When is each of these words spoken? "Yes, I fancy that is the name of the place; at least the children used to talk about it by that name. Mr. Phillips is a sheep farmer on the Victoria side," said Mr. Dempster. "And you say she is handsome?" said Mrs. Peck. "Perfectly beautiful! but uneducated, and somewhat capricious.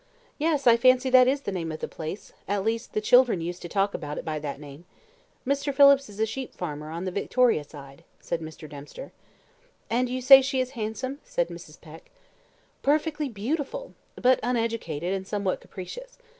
"Yes, 0.39 0.65
I 0.65 0.77
fancy 0.77 1.11
that 1.11 1.27
is 1.27 1.41
the 1.41 1.51
name 1.51 1.71
of 1.71 1.77
the 1.79 1.87
place; 1.87 2.33
at 2.47 2.63
least 2.63 2.93
the 2.93 3.01
children 3.01 3.39
used 3.39 3.61
to 3.61 3.69
talk 3.69 3.93
about 3.93 4.17
it 4.17 4.25
by 4.25 4.39
that 4.39 4.59
name. 4.59 4.85
Mr. 5.45 5.71
Phillips 5.71 6.09
is 6.09 6.19
a 6.19 6.25
sheep 6.25 6.55
farmer 6.55 6.89
on 6.89 7.05
the 7.05 7.11
Victoria 7.11 7.63
side," 7.63 8.03
said 8.19 8.41
Mr. 8.41 8.67
Dempster. 8.67 9.11
"And 9.91 10.09
you 10.09 10.19
say 10.19 10.41
she 10.41 10.59
is 10.59 10.71
handsome?" 10.71 11.19
said 11.23 11.49
Mrs. 11.49 11.79
Peck. 11.79 12.09
"Perfectly 12.81 13.29
beautiful! 13.29 13.93
but 14.19 14.39
uneducated, 14.41 15.13
and 15.13 15.27
somewhat 15.27 15.61
capricious. 15.61 16.17